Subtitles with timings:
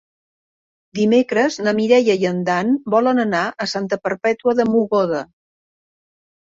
[0.99, 5.25] Dimecres na Mireia i en Dan volen anar a Santa Perpètua de Mogoda.